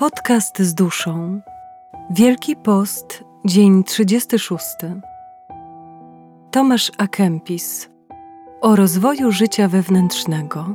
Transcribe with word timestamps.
Podcast 0.00 0.58
z 0.58 0.74
duszą. 0.74 1.40
Wielki 2.10 2.56
Post, 2.56 3.24
dzień 3.44 3.84
36. 3.84 4.64
Tomasz 6.50 6.92
Akempis 6.98 7.88
o 8.60 8.76
rozwoju 8.76 9.32
życia 9.32 9.68
wewnętrznego. 9.68 10.74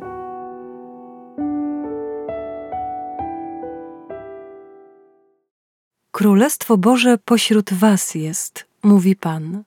Królestwo 6.12 6.78
Boże 6.78 7.18
pośród 7.18 7.74
Was 7.74 8.16
jest, 8.16 8.66
mówi 8.84 9.16
Pan. 9.16 9.64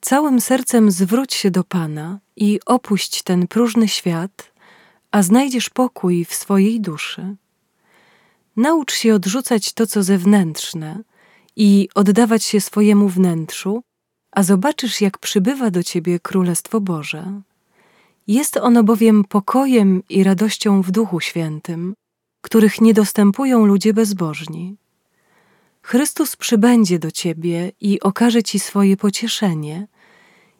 Całym 0.00 0.40
sercem 0.40 0.90
zwróć 0.90 1.34
się 1.34 1.50
do 1.50 1.64
Pana 1.64 2.18
i 2.36 2.60
opuść 2.66 3.22
ten 3.22 3.46
próżny 3.46 3.88
świat, 3.88 4.52
a 5.10 5.22
znajdziesz 5.22 5.70
pokój 5.70 6.24
w 6.24 6.34
swojej 6.34 6.80
duszy. 6.80 7.36
Naucz 8.60 8.94
się 8.94 9.14
odrzucać 9.14 9.72
to, 9.72 9.86
co 9.86 10.02
zewnętrzne 10.02 11.02
i 11.56 11.88
oddawać 11.94 12.44
się 12.44 12.60
swojemu 12.60 13.08
wnętrzu, 13.08 13.82
a 14.32 14.42
zobaczysz, 14.42 15.00
jak 15.00 15.18
przybywa 15.18 15.70
do 15.70 15.82
ciebie 15.82 16.20
Królestwo 16.20 16.80
Boże. 16.80 17.40
Jest 18.26 18.56
ono 18.56 18.82
bowiem 18.82 19.24
pokojem 19.24 20.02
i 20.08 20.24
radością 20.24 20.82
w 20.82 20.90
Duchu 20.90 21.20
Świętym, 21.20 21.94
których 22.40 22.80
nie 22.80 22.94
dostępują 22.94 23.66
ludzie 23.66 23.94
bezbożni. 23.94 24.76
Chrystus 25.82 26.36
przybędzie 26.36 26.98
do 26.98 27.10
ciebie 27.10 27.72
i 27.80 28.00
okaże 28.00 28.42
ci 28.42 28.58
swoje 28.58 28.96
pocieszenie, 28.96 29.86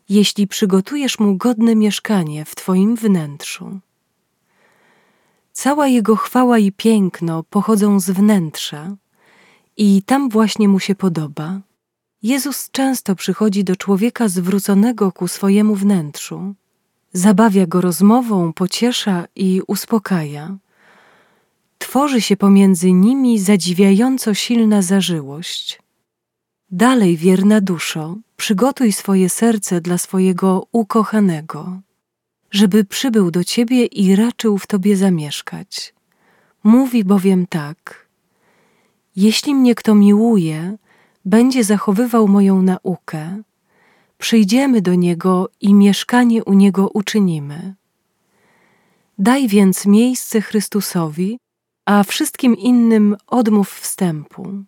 jeśli 0.08 0.46
przygotujesz 0.46 1.18
mu 1.18 1.36
godne 1.36 1.76
mieszkanie 1.76 2.44
w 2.44 2.54
twoim 2.54 2.96
wnętrzu. 2.96 3.80
Cała 5.52 5.88
jego 5.88 6.16
chwała 6.16 6.58
i 6.58 6.72
piękno 6.72 7.42
pochodzą 7.42 8.00
z 8.00 8.10
wnętrza 8.10 8.96
i 9.76 10.02
tam 10.02 10.28
właśnie 10.28 10.68
mu 10.68 10.80
się 10.80 10.94
podoba. 10.94 11.60
Jezus 12.22 12.70
często 12.70 13.14
przychodzi 13.14 13.64
do 13.64 13.76
człowieka 13.76 14.28
zwróconego 14.28 15.12
ku 15.12 15.28
swojemu 15.28 15.74
wnętrzu. 15.74 16.54
Zabawia 17.12 17.66
go 17.66 17.80
rozmową, 17.80 18.52
pociesza 18.52 19.24
i 19.36 19.62
uspokaja. 19.66 20.56
Tworzy 21.78 22.20
się 22.20 22.36
pomiędzy 22.36 22.92
nimi 22.92 23.38
zadziwiająco 23.38 24.34
silna 24.34 24.82
zażyłość. 24.82 25.82
Dalej, 26.70 27.16
wierna 27.16 27.60
duszo, 27.60 28.16
przygotuj 28.36 28.92
swoje 28.92 29.28
serce 29.28 29.80
dla 29.80 29.98
swojego 29.98 30.66
ukochanego 30.72 31.80
żeby 32.50 32.84
przybył 32.84 33.30
do 33.30 33.44
ciebie 33.44 33.86
i 33.86 34.16
raczył 34.16 34.58
w 34.58 34.66
tobie 34.66 34.96
zamieszkać. 34.96 35.94
Mówi 36.64 37.04
bowiem 37.04 37.46
tak: 37.46 38.08
Jeśli 39.16 39.54
mnie 39.54 39.74
kto 39.74 39.94
miłuje, 39.94 40.76
będzie 41.24 41.64
zachowywał 41.64 42.28
moją 42.28 42.62
naukę, 42.62 43.42
przyjdziemy 44.18 44.82
do 44.82 44.94
niego 44.94 45.48
i 45.60 45.74
mieszkanie 45.74 46.44
u 46.44 46.52
niego 46.52 46.88
uczynimy. 46.88 47.74
Daj 49.18 49.48
więc 49.48 49.86
miejsce 49.86 50.40
Chrystusowi, 50.40 51.38
a 51.84 52.02
wszystkim 52.02 52.56
innym 52.56 53.16
odmów 53.26 53.72
wstępu. 53.72 54.64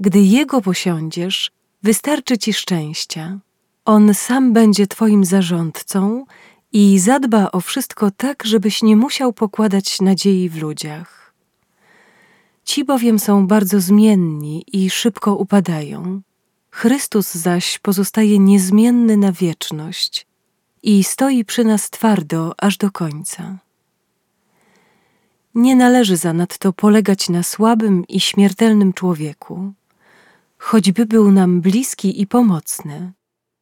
Gdy 0.00 0.20
Jego 0.20 0.60
posiądziesz, 0.60 1.50
wystarczy 1.82 2.38
Ci 2.38 2.52
szczęścia. 2.52 3.38
On 3.84 4.14
sam 4.14 4.52
będzie 4.52 4.86
Twoim 4.86 5.24
zarządcą 5.24 6.24
i 6.72 6.98
zadba 6.98 7.50
o 7.52 7.60
wszystko 7.60 8.10
tak, 8.10 8.44
żebyś 8.44 8.82
nie 8.82 8.96
musiał 8.96 9.32
pokładać 9.32 10.00
nadziei 10.00 10.48
w 10.48 10.62
ludziach. 10.62 11.34
Ci 12.64 12.84
bowiem 12.84 13.18
są 13.18 13.46
bardzo 13.46 13.80
zmienni 13.80 14.64
i 14.72 14.90
szybko 14.90 15.34
upadają. 15.34 16.20
Chrystus 16.70 17.34
zaś 17.34 17.78
pozostaje 17.78 18.38
niezmienny 18.38 19.16
na 19.16 19.32
wieczność 19.32 20.26
i 20.82 21.04
stoi 21.04 21.44
przy 21.44 21.64
nas 21.64 21.90
twardo 21.90 22.54
aż 22.58 22.76
do 22.76 22.90
końca. 22.90 23.58
Nie 25.54 25.76
należy 25.76 26.16
zanadto 26.16 26.72
polegać 26.72 27.28
na 27.28 27.42
słabym 27.42 28.06
i 28.08 28.20
śmiertelnym 28.20 28.92
człowieku. 28.92 29.72
Choćby 30.58 31.06
był 31.06 31.30
nam 31.32 31.60
bliski 31.60 32.20
i 32.20 32.26
pomocny, 32.26 33.12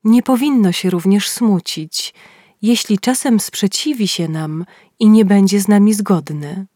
nie 0.05 0.23
powinno 0.23 0.73
się 0.73 0.91
również 0.91 1.29
smucić, 1.29 2.15
jeśli 2.63 2.99
czasem 2.99 3.41
sprzeciwi 3.41 4.09
się 4.09 4.29
nam 4.29 4.65
i 4.99 5.09
nie 5.09 5.25
będzie 5.25 5.61
z 5.61 5.69
nami 5.69 5.95
zgodny. 5.95 6.67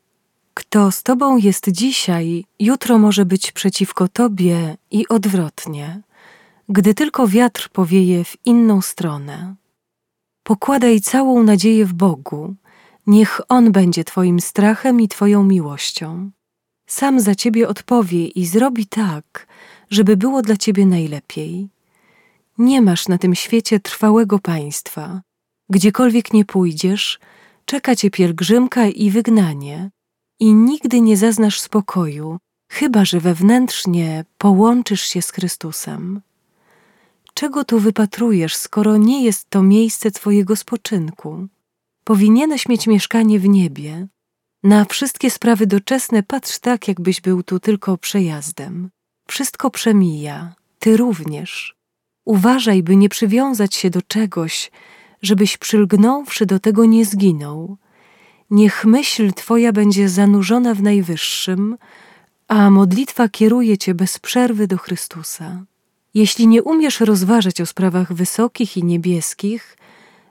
Kto 0.55 0.91
z 0.91 1.03
Tobą 1.03 1.37
jest 1.37 1.71
dzisiaj, 1.71 2.45
jutro 2.61 2.99
może 2.99 3.25
być 3.25 3.53
przeciwko 3.53 4.09
Tobie 4.09 4.77
i 4.91 5.09
odwrotnie, 5.09 6.03
gdy 6.69 6.95
tylko 6.95 7.29
wiatr 7.29 7.69
powieje 7.69 8.25
w 8.25 8.37
inną 8.45 8.81
stronę. 8.81 9.55
Pokładaj 10.43 11.01
całą 11.01 11.43
nadzieję 11.43 11.87
w 11.87 11.93
Bogu, 11.93 12.55
niech 13.07 13.41
On 13.49 13.73
będzie 13.73 14.05
Twoim 14.05 14.41
strachem 14.41 15.01
i 15.01 15.09
Twoją 15.09 15.45
miłością. 15.45 16.31
Sam 16.87 17.21
za 17.21 17.35
Ciebie 17.35 17.69
odpowie 17.69 18.27
i 18.27 18.47
zrobi 18.47 18.87
tak, 18.87 19.47
żeby 19.91 20.17
było 20.17 20.43
dla 20.43 20.57
Ciebie 20.57 20.87
najlepiej. 20.87 21.69
Nie 22.59 22.83
masz 22.83 23.09
na 23.09 23.19
tym 23.19 23.35
świecie 23.35 23.81
trwałego 23.81 24.39
państwa, 24.39 25.23
Gdziekolwiek 25.73 26.33
nie 26.33 26.45
pójdziesz, 26.45 27.19
czeka 27.65 27.97
cię 27.97 28.11
pielgrzymka 28.11 28.87
i 28.87 29.11
wygnanie, 29.11 29.91
i 30.41 30.55
nigdy 30.55 31.01
nie 31.01 31.17
zaznasz 31.17 31.61
spokoju, 31.61 32.39
chyba 32.71 33.05
że 33.05 33.21
wewnętrznie 33.21 34.25
połączysz 34.39 35.03
się 35.03 35.23
z 35.23 35.31
Chrystusem. 35.31 36.21
Czego 37.35 37.65
tu 37.65 37.79
wypatrujesz, 37.79 38.57
skoro 38.57 38.97
nie 38.97 39.25
jest 39.25 39.51
to 39.51 39.63
miejsce 39.63 40.11
Twojego 40.11 40.57
spoczynku? 40.57 41.47
Powinieneś 42.05 42.69
mieć 42.69 42.87
mieszkanie 42.87 43.39
w 43.39 43.49
niebie. 43.49 44.09
Na 44.63 44.85
wszystkie 44.85 45.31
sprawy 45.31 45.67
doczesne 45.67 46.23
patrz 46.23 46.59
tak, 46.59 46.89
jakbyś 46.89 47.21
był 47.21 47.43
tu 47.43 47.61
tylko 47.61 47.99
przejazdem. 47.99 48.91
Wszystko 49.29 49.71
przemija, 49.71 50.55
Ty 50.79 50.97
również. 50.97 51.75
Uważaj, 52.25 52.83
by 52.83 52.97
nie 52.97 53.09
przywiązać 53.09 53.75
się 53.75 53.91
do 53.91 54.03
czegoś, 54.03 54.71
żebyś 55.23 55.57
przylgnąwszy 55.57 56.47
do 56.47 56.59
tego 56.59 56.85
nie 56.85 57.05
zginął. 57.05 57.77
Niech 58.51 58.85
myśl 58.85 59.33
Twoja 59.33 59.73
będzie 59.73 60.09
zanurzona 60.09 60.75
w 60.75 60.83
Najwyższym, 60.83 61.77
a 62.49 62.71
modlitwa 62.71 63.29
kieruje 63.29 63.79
Cię 63.79 63.95
bez 63.95 64.19
przerwy 64.19 64.67
do 64.67 64.79
Chrystusa. 64.79 65.65
Jeśli 66.15 66.47
nie 66.47 66.63
umiesz 66.63 67.01
rozważać 67.01 67.61
o 67.61 67.67
sprawach 67.67 68.13
wysokich 68.13 68.77
i 68.77 68.85
niebieskich, 68.85 69.77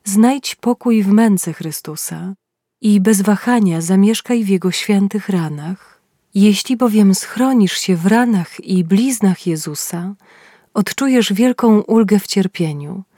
znajdź 0.03 0.55
pokój 0.55 1.03
w 1.03 1.07
męce 1.07 1.53
Chrystusa 1.53 2.33
i 2.81 3.01
bez 3.01 3.21
wahania 3.21 3.81
zamieszkaj 3.81 4.43
w 4.43 4.49
Jego 4.49 4.71
świętych 4.71 5.29
ranach. 5.29 6.01
Jeśli 6.35 6.77
bowiem 6.77 7.15
schronisz 7.15 7.77
się 7.77 7.95
w 7.95 8.05
ranach 8.05 8.59
i 8.59 8.83
bliznach 8.83 9.47
Jezusa, 9.47 10.15
odczujesz 10.73 11.33
wielką 11.33 11.81
ulgę 11.81 12.19
w 12.19 12.27
cierpieniu– 12.27 13.03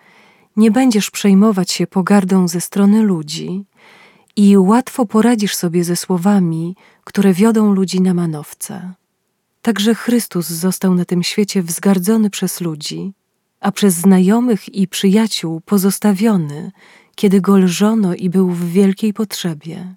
nie 0.58 0.72
będziesz 0.72 1.12
przejmować 1.12 1.72
się 1.72 1.88
pogardą 1.88 2.47
ze 2.47 2.62
strony 2.62 3.03
ludzi 3.03 3.66
i 4.36 4.58
łatwo 4.58 5.06
poradzisz 5.06 5.56
sobie 5.56 5.84
ze 5.84 5.96
słowami, 5.96 6.75
które 7.03 7.34
wiodą 7.34 7.74
ludzi 7.74 8.02
na 8.02 8.14
manowce. 8.14 8.94
Także 9.62 9.96
Chrystus 9.96 10.47
został 10.47 10.96
na 10.96 11.06
tym 11.06 11.24
świecie 11.24 11.63
wzgardzony 11.63 12.30
przez 12.30 12.62
ludzi, 12.62 13.13
a 13.59 13.72
przez 13.72 13.94
znajomych 13.94 14.75
i 14.75 14.88
przyjaciół 14.88 15.62
pozostawiony, 15.62 16.72
kiedy 17.16 17.42
go 17.42 17.58
lżono 17.58 18.16
i 18.16 18.30
był 18.30 18.50
w 18.50 18.72
wielkiej 18.72 19.13
potrzebie. 19.13 19.95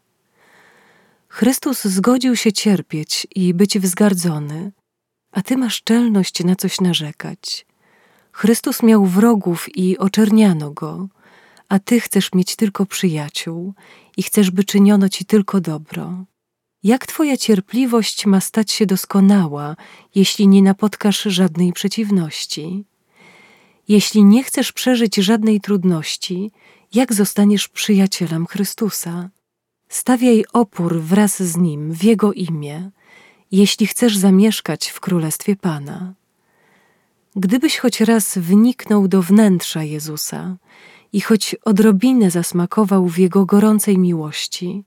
Chrystus 1.28 1.84
zgodził 1.84 2.36
się 2.36 2.52
cierpieć 2.52 3.26
i 3.34 3.54
być 3.54 3.78
wzgardzony, 3.78 4.72
a 5.32 5.42
ty 5.42 5.56
masz 5.56 5.82
czelność 5.82 6.44
na 6.44 6.56
coś 6.56 6.80
narzekać. 6.80 7.66
Chrystus 8.36 8.82
miał 8.82 9.06
wrogów 9.06 9.76
i 9.76 9.98
oczerniano 9.98 10.70
go, 10.70 11.08
a 11.68 11.78
ty 11.78 12.00
chcesz 12.00 12.32
mieć 12.32 12.56
tylko 12.56 12.86
przyjaciół 12.86 13.74
i 14.16 14.22
chcesz, 14.22 14.50
by 14.50 14.64
czyniono 14.64 15.08
ci 15.08 15.24
tylko 15.24 15.60
dobro. 15.60 16.24
Jak 16.82 17.06
twoja 17.06 17.36
cierpliwość 17.36 18.26
ma 18.26 18.40
stać 18.40 18.72
się 18.72 18.86
doskonała, 18.86 19.76
jeśli 20.14 20.48
nie 20.48 20.62
napotkasz 20.62 21.22
żadnej 21.22 21.72
przeciwności? 21.72 22.84
Jeśli 23.88 24.24
nie 24.24 24.44
chcesz 24.44 24.72
przeżyć 24.72 25.16
żadnej 25.16 25.60
trudności, 25.60 26.50
jak 26.94 27.14
zostaniesz 27.14 27.68
przyjacielem 27.68 28.46
Chrystusa? 28.46 29.30
Stawiaj 29.88 30.44
opór 30.52 31.00
wraz 31.00 31.42
z 31.42 31.56
Nim 31.56 31.92
w 31.92 32.04
Jego 32.04 32.32
imię, 32.32 32.90
jeśli 33.52 33.86
chcesz 33.86 34.16
zamieszkać 34.16 34.88
w 34.88 35.00
Królestwie 35.00 35.56
Pana. 35.56 36.14
Gdybyś 37.36 37.78
choć 37.78 38.00
raz 38.00 38.38
wniknął 38.38 39.08
do 39.08 39.22
wnętrza 39.22 39.82
Jezusa 39.82 40.56
i 41.12 41.20
choć 41.20 41.56
odrobinę 41.64 42.30
zasmakował 42.30 43.08
w 43.08 43.18
Jego 43.18 43.46
gorącej 43.46 43.98
miłości, 43.98 44.84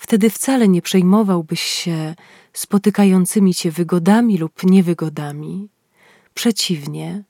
Wtedy 0.00 0.30
wcale 0.30 0.68
nie 0.68 0.82
przejmowałbyś 0.82 1.60
się 1.60 2.14
spotykającymi 2.52 3.54
cię 3.54 3.70
wygodami 3.70 4.38
lub 4.38 4.64
niewygodami. 4.64 5.68
Przeciwnie, 6.34 7.24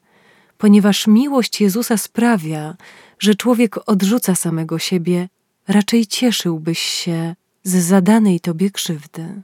ponieważ 0.59 1.07
miłość 1.07 1.61
Jezusa 1.61 1.97
sprawia, 1.97 2.77
że 3.19 3.35
człowiek 3.35 3.77
odrzuca 3.87 4.35
samego 4.35 4.79
siebie, 4.79 5.29
raczej 5.69 6.07
cieszyłbyś 6.07 6.79
się 6.79 7.35
z 7.63 7.77
zadanej 7.77 8.41
tobie 8.41 8.71
krzywdy. 8.71 9.43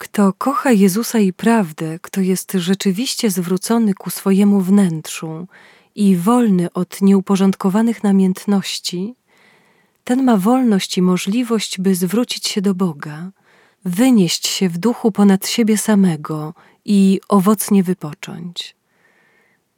Kto 0.00 0.32
kocha 0.32 0.72
Jezusa 0.72 1.18
i 1.18 1.32
prawdę, 1.32 1.98
kto 2.02 2.20
jest 2.20 2.52
rzeczywiście 2.52 3.30
zwrócony 3.30 3.94
ku 3.94 4.10
swojemu 4.10 4.60
wnętrzu 4.60 5.46
i 5.94 6.16
wolny 6.16 6.72
od 6.72 7.02
nieuporządkowanych 7.02 8.02
namiętności, 8.02 9.14
ten 10.04 10.22
ma 10.24 10.36
wolność 10.36 10.98
i 10.98 11.02
możliwość, 11.02 11.80
by 11.80 11.94
zwrócić 11.94 12.48
się 12.48 12.60
do 12.62 12.74
Boga, 12.74 13.30
wynieść 13.84 14.46
się 14.48 14.68
w 14.68 14.78
duchu 14.78 15.12
ponad 15.12 15.48
siebie 15.48 15.78
samego 15.78 16.54
i 16.84 17.20
owocnie 17.28 17.82
wypocząć. 17.82 18.76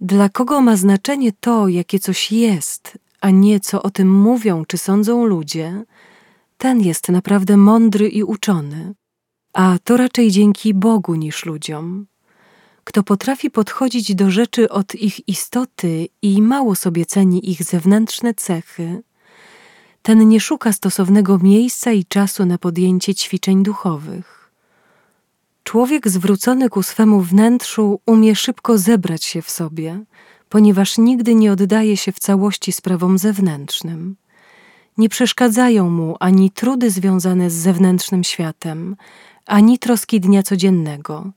Dla 0.01 0.29
kogo 0.29 0.61
ma 0.61 0.77
znaczenie 0.77 1.33
to, 1.41 1.69
jakie 1.69 1.99
coś 1.99 2.33
jest, 2.33 2.99
a 3.21 3.31
nie 3.31 3.61
co 3.61 3.83
o 3.83 3.91
tym 3.91 4.21
mówią 4.21 4.65
czy 4.65 4.79
sądzą 4.79 5.25
ludzie, 5.25 5.85
ten 6.59 6.81
jest 6.81 7.09
naprawdę 7.09 7.57
mądry 7.57 8.09
i 8.09 8.23
uczony, 8.23 8.95
a 9.53 9.77
to 9.85 9.97
raczej 9.97 10.31
dzięki 10.31 10.75
Bogu 10.75 11.15
niż 11.15 11.47
ludziom. 11.47 12.07
Kto 12.85 13.03
potrafi 13.03 13.51
podchodzić 13.51 14.15
do 14.15 14.31
rzeczy 14.31 14.69
od 14.69 14.95
ich 14.95 15.29
istoty 15.29 16.09
i 16.23 16.43
mało 16.43 16.75
sobie 16.75 17.07
ceni 17.07 17.51
ich 17.51 17.63
zewnętrzne 17.63 18.35
cechy, 18.35 19.03
ten 20.03 20.29
nie 20.29 20.41
szuka 20.41 20.73
stosownego 20.73 21.39
miejsca 21.39 21.93
i 21.93 22.05
czasu 22.05 22.47
na 22.47 22.59
podjęcie 22.59 23.15
ćwiczeń 23.15 23.63
duchowych. 23.63 24.51
Człowiek 25.65 26.09
zwrócony 26.09 26.69
ku 26.69 26.83
swemu 26.83 27.21
wnętrzu 27.21 28.01
umie 28.07 28.37
szybko 28.37 28.79
zebrać 28.79 29.25
się 29.25 29.43
w 29.43 29.51
sobie, 29.51 30.05
ponieważ 30.49 30.99
nigdy 30.99 31.35
nie 31.35 31.53
oddaje 31.53 31.97
się 31.97 32.13
w 32.13 32.19
całości 32.19 32.73
sprawom 32.73 33.19
zewnętrznym. 33.19 34.17
Nie 34.99 35.09
przeszkadzają 35.09 35.91
mu 35.91 36.17
ani 36.21 36.51
trudy 36.51 36.91
związane 36.91 37.51
z 37.51 37.55
zewnętrznym 37.55 38.25
światem, 38.25 38.97
ani 39.53 39.79
troski 39.79 40.21
dnia 40.21 40.43
codziennego. 40.43 41.33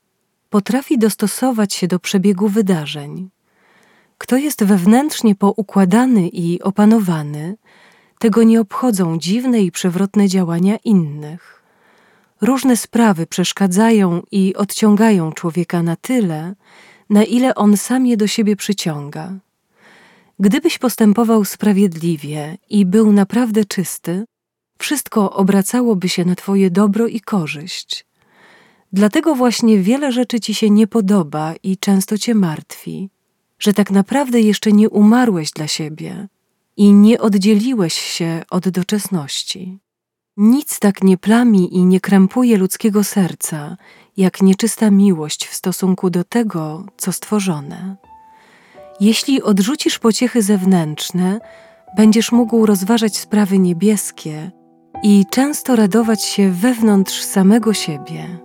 Potrafi 0.49 0.97
dostosować 0.97 1.73
się 1.73 1.87
do 1.87 1.99
przebiegu 1.99 2.49
wydarzeń. 2.49 3.29
Kto 4.17 4.37
jest 4.37 4.63
wewnętrznie 4.63 5.35
poukładany 5.35 6.27
i 6.27 6.61
opanowany, 6.61 7.57
tego 8.19 8.43
nie 8.43 8.61
obchodzą 8.61 9.19
dziwne 9.19 9.61
i 9.61 9.71
przewrotne 9.71 10.27
działania 10.27 10.77
innych. 10.83 11.63
Różne 12.41 12.77
sprawy 12.77 13.27
przeszkadzają 13.27 14.21
i 14.31 14.55
odciągają 14.55 15.31
człowieka 15.31 15.83
na 15.83 15.95
tyle, 15.95 16.55
na 17.09 17.23
ile 17.23 17.55
on 17.55 17.77
sam 17.77 18.05
je 18.05 18.17
do 18.17 18.27
siebie 18.27 18.55
przyciąga. 18.55 19.33
Gdybyś 20.39 20.77
postępował 20.77 21.45
sprawiedliwie 21.45 22.57
i 22.69 22.85
był 22.85 23.11
naprawdę 23.11 23.65
czysty, 23.65 24.25
wszystko 24.79 25.31
obracałoby 25.31 26.09
się 26.09 26.25
na 26.25 26.35
Twoje 26.35 26.71
dobro 26.71 27.07
i 27.07 27.19
korzyść. 27.19 28.05
Dlatego 28.93 29.35
właśnie 29.35 29.79
wiele 29.79 30.11
rzeczy 30.11 30.39
Ci 30.39 30.53
się 30.53 30.69
nie 30.69 30.87
podoba 30.87 31.53
i 31.63 31.77
często 31.77 32.17
Cię 32.17 32.35
martwi, 32.35 33.09
że 33.59 33.73
tak 33.73 33.91
naprawdę 33.91 34.41
jeszcze 34.41 34.71
nie 34.71 34.89
umarłeś 34.89 35.51
dla 35.51 35.67
siebie 35.67 36.27
i 36.77 36.93
nie 36.93 37.21
oddzieliłeś 37.21 37.93
się 37.93 38.43
od 38.49 38.69
doczesności. 38.69 39.79
Nic 40.37 40.79
tak 40.79 41.03
nie 41.03 41.17
plami 41.17 41.75
i 41.75 41.85
nie 41.85 41.99
krępuje 41.99 42.57
ludzkiego 42.57 43.03
serca, 43.03 43.77
jak 44.17 44.41
nieczysta 44.41 44.91
miłość 44.91 45.47
w 45.47 45.55
stosunku 45.55 46.09
do 46.09 46.23
tego, 46.23 46.85
co 46.97 47.11
stworzone. 47.11 47.95
Jeśli 48.99 49.41
odrzucisz 49.41 49.99
pociechy 49.99 50.41
zewnętrzne, 50.41 51.39
będziesz 51.97 52.31
mógł 52.31 52.65
rozważać 52.65 53.17
sprawy 53.17 53.59
niebieskie 53.59 54.51
i 55.03 55.25
często 55.29 55.75
radować 55.75 56.23
się 56.23 56.51
wewnątrz 56.51 57.21
samego 57.21 57.73
siebie. 57.73 58.39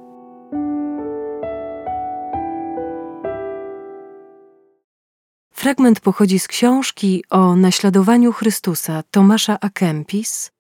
Fragment 5.52 6.00
pochodzi 6.00 6.38
z 6.38 6.48
książki 6.48 7.24
o 7.30 7.56
naśladowaniu 7.56 8.32
Chrystusa 8.32 9.02
Tomasza 9.10 9.58
A. 9.60 9.70
Kempis, 9.70 10.50